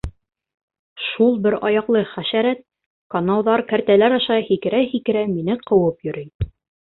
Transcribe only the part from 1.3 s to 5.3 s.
бер аяҡлы хәшәрәт, канауҙар, кәртәләр аша һикерә-һикерә,